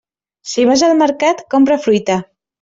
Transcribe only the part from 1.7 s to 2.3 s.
fruita.